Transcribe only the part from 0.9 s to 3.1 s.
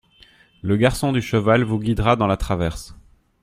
du cheval vous guidera dans la traverse.